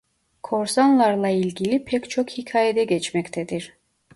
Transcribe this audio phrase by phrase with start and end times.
[0.43, 3.77] Korsanlarla ilgili pek çok hikayede geçmektedir.